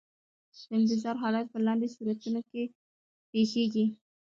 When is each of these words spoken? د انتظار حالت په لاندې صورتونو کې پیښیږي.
د 0.67 0.71
انتظار 0.77 1.15
حالت 1.23 1.45
په 1.53 1.59
لاندې 1.65 1.87
صورتونو 1.95 2.41
کې 2.49 2.63
پیښیږي. 3.31 3.85